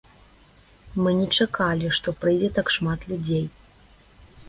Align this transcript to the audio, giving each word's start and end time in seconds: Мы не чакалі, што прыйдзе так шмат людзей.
Мы 1.01 1.13
не 1.19 1.27
чакалі, 1.45 1.93
што 1.99 2.17
прыйдзе 2.25 2.53
так 2.59 2.67
шмат 2.79 2.99
людзей. 3.15 3.45